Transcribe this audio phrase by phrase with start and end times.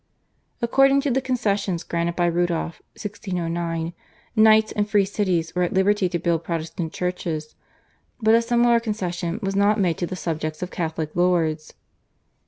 [0.63, 3.93] According to the concessions granted by Rudolph (1609),
[4.35, 7.53] knights and free cities were at liberty to build Protestant churches,
[8.19, 11.75] but a similar concession was not made to the subjects of Catholic lords.